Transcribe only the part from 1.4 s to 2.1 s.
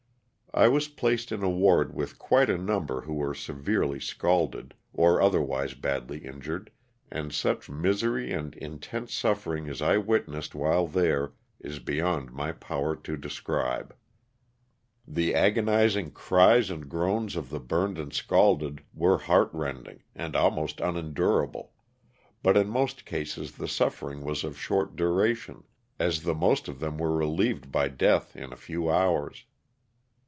a ward